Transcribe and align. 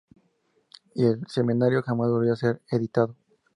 Y 0.95 1.05
el 1.05 1.27
semanario 1.27 1.83
jamás 1.83 2.09
volvió 2.09 2.33
a 2.33 2.35
ser 2.35 2.59
editado. 2.71 3.15